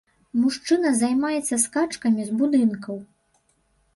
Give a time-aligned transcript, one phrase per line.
[0.43, 2.95] Мужчына займаецца скачкамі з будынкаў.